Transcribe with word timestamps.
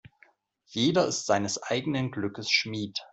Jeder 0.65 1.05
ist 1.05 1.27
seines 1.27 1.61
eigenen 1.61 2.09
Glückes 2.09 2.49
Schmied. 2.49 3.03